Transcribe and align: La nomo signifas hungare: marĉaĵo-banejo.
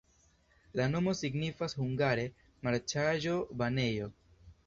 La 0.79 0.85
nomo 0.93 1.13
signifas 1.17 1.75
hungare: 1.81 2.25
marĉaĵo-banejo. 2.67 4.09